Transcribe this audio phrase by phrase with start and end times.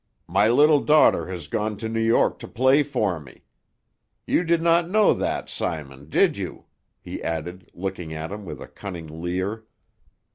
[0.27, 3.43] My little daughter has gone to New York to play for me.
[4.25, 6.65] You did not know that, Simon, did you?"
[6.99, 9.63] he added, looking at him with a cunning leer.